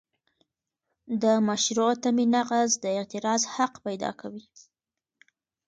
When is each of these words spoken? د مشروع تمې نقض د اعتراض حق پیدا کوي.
د 1.23 1.23
مشروع 1.47 1.91
تمې 2.03 2.25
نقض 2.35 2.69
د 2.83 2.85
اعتراض 2.97 3.41
حق 3.53 3.73
پیدا 3.85 4.11
کوي. 4.21 4.45